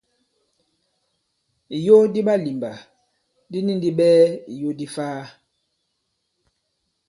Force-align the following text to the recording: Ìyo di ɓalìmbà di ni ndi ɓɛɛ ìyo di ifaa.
Ìyo 1.77 1.97
di 2.13 2.21
ɓalìmbà 2.27 2.71
di 3.49 3.57
ni 3.65 3.73
ndi 3.77 3.89
ɓɛɛ 3.97 4.19
ìyo 4.53 4.69
di 4.77 4.85
ifaa. 4.89 5.21